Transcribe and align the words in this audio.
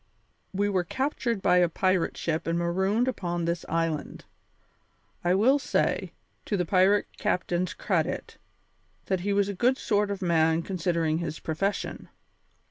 We 0.51 0.67
were 0.67 0.83
captured 0.83 1.43
by 1.43 1.57
a 1.57 1.69
pirate 1.69 2.17
ship 2.17 2.47
and 2.47 2.57
marooned 2.57 3.07
upon 3.07 3.45
this 3.45 3.63
island. 3.69 4.25
I 5.23 5.35
will 5.35 5.59
say, 5.59 6.11
to 6.45 6.57
the 6.57 6.65
pirate 6.65 7.05
captain's 7.19 7.75
credit, 7.75 8.37
that 9.05 9.19
he 9.19 9.31
was 9.31 9.47
a 9.47 9.53
good 9.53 9.77
sort 9.77 10.09
of 10.09 10.19
man 10.23 10.63
considering 10.63 11.19
his 11.19 11.37
profession. 11.39 12.09